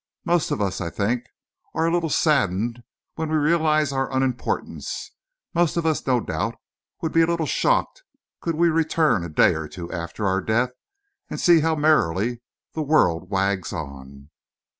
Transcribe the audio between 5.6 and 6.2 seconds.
of us, no